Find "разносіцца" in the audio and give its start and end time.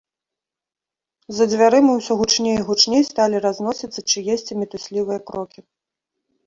3.47-3.99